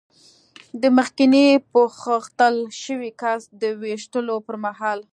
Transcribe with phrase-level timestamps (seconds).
[0.81, 4.99] د مخکېني پوښتل شوي کس د وېشتلو پر مهال.